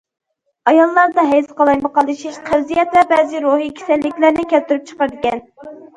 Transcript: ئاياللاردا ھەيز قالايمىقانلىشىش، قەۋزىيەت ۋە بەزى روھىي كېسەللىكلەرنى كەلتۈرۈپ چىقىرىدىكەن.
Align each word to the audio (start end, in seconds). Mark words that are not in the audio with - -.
ئاياللاردا 0.69 1.25
ھەيز 1.33 1.51
قالايمىقانلىشىش، 1.59 2.39
قەۋزىيەت 2.49 2.97
ۋە 2.99 3.03
بەزى 3.13 3.45
روھىي 3.45 3.73
كېسەللىكلەرنى 3.81 4.47
كەلتۈرۈپ 4.55 4.89
چىقىرىدىكەن. 4.93 5.45